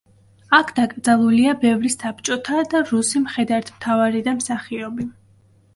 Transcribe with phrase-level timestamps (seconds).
[0.59, 5.13] აქ დაკრძალულია ბევრი საბჭოთა და რუსი მხედართმთავარი და მსახიობი.